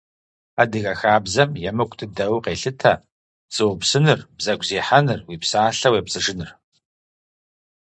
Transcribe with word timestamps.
Адыгэ 0.61 0.93
хабзэм 0.99 1.51
емыкӀу 1.69 1.97
дыдэу 1.99 2.43
къелъытэ 2.43 2.93
пцӀы 3.47 3.65
упсыныр, 3.71 4.19
бзэгу 4.37 4.65
зехьэныр, 4.67 5.19
уи 5.27 5.35
псалъэ 5.41 5.87
уепцӀыжыныр. 5.91 6.51